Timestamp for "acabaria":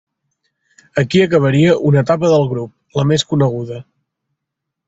1.25-1.75